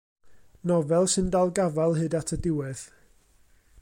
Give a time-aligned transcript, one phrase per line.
[0.69, 2.83] Nofel sy'n dal gafael hyd at y diwedd.